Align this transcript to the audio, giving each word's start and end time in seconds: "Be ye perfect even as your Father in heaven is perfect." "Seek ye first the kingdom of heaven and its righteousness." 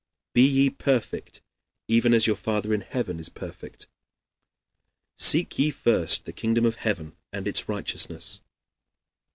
"Be 0.33 0.41
ye 0.47 0.71
perfect 0.71 1.41
even 1.87 2.11
as 2.15 2.25
your 2.25 2.35
Father 2.35 2.73
in 2.73 2.81
heaven 2.81 3.19
is 3.19 3.29
perfect." 3.29 3.85
"Seek 5.15 5.59
ye 5.59 5.69
first 5.69 6.25
the 6.25 6.33
kingdom 6.33 6.65
of 6.65 6.77
heaven 6.77 7.15
and 7.31 7.47
its 7.47 7.69
righteousness." 7.69 8.41